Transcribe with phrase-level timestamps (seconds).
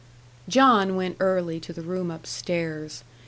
[0.49, 3.03] John went early to the room up stairs.